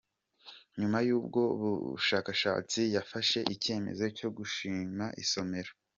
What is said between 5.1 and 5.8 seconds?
isomero.